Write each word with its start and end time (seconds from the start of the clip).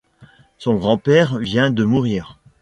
Son 0.57 0.73
grand-père 0.77 1.37
vient 1.37 1.69
de 1.69 1.83
mourir. 1.83 2.39